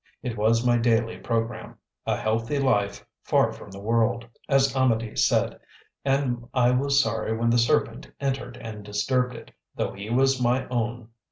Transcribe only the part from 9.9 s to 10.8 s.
he was my